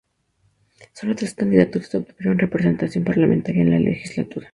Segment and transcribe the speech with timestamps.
[0.93, 4.49] Solo tres candidaturas obtuvieron representación parlamentaria en la legislatura.